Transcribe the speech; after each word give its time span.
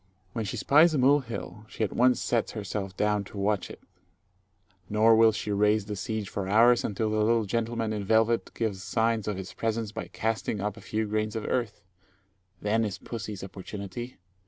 When 0.33 0.45
she 0.45 0.57
spies 0.57 0.95
a 0.95 0.97
mole 0.97 1.19
hill, 1.19 1.63
she 1.69 1.83
at 1.83 1.93
once 1.95 2.19
sets 2.19 2.53
herself 2.53 2.97
down 2.97 3.23
to 3.25 3.37
watch 3.37 3.69
it; 3.69 3.79
nor 4.89 5.15
will 5.15 5.31
she 5.31 5.51
raise 5.51 5.85
the 5.85 5.95
siege 5.95 6.27
for 6.27 6.47
hours, 6.47 6.83
until 6.83 7.11
the 7.11 7.19
little 7.23 7.45
gentleman 7.45 7.93
in 7.93 8.03
velvet 8.03 8.49
gives 8.55 8.81
signs 8.81 9.27
of 9.27 9.37
his 9.37 9.53
presence 9.53 9.91
by 9.91 10.07
casting 10.07 10.59
up 10.59 10.75
a 10.75 10.81
few 10.81 11.05
grains 11.05 11.35
of 11.35 11.45
earth. 11.45 11.83
Then 12.63 12.83
is 12.83 12.97
pussy's 12.97 13.43
opportunity. 13.43 14.17